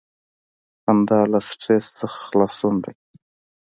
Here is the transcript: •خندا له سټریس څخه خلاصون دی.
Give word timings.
•خندا 0.81 1.19
له 1.31 1.39
سټریس 1.49 1.85
څخه 1.99 2.17
خلاصون 2.27 2.75
دی. 2.83 2.93